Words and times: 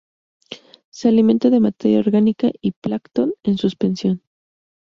Se 0.89 1.09
alimenta 1.09 1.51
de 1.51 1.59
materia 1.59 1.99
orgánica 1.99 2.49
y 2.59 2.71
plancton 2.71 3.33
en 3.43 3.59
suspensión. 3.59 4.23